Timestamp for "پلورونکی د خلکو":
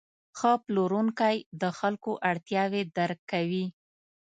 0.63-2.11